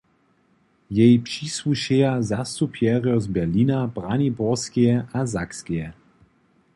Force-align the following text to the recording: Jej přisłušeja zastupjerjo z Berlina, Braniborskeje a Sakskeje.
Jej 0.89 1.19
přisłušeja 1.19 2.21
zastupjerjo 2.21 3.21
z 3.21 3.27
Berlina, 3.27 3.87
Braniborskeje 3.87 5.07
a 5.13 5.27
Sakskeje. 5.27 5.93